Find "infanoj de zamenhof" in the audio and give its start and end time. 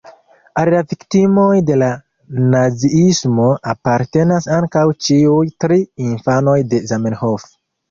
6.09-7.49